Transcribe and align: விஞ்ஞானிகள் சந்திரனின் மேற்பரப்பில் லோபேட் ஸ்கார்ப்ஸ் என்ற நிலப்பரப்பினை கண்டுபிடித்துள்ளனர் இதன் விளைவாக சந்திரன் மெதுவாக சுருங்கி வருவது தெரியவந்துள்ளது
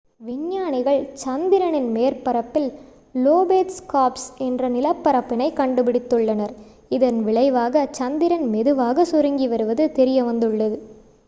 விஞ்ஞானிகள் 0.21 1.01
சந்திரனின் 1.21 1.89
மேற்பரப்பில் 1.91 2.67
லோபேட் 3.15 3.75
ஸ்கார்ப்ஸ் 3.75 4.25
என்ற 4.39 4.69
நிலப்பரப்பினை 4.69 5.49
கண்டுபிடித்துள்ளனர் 5.53 6.55
இதன் 6.91 7.19
விளைவாக 7.23 7.87
சந்திரன் 7.99 8.47
மெதுவாக 8.49 9.05
சுருங்கி 9.05 9.47
வருவது 9.47 9.85
தெரியவந்துள்ளது 9.95 10.79